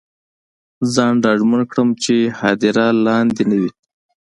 [0.93, 3.71] ځان ډاډمن کړم چې هدیره لاندې نه وي.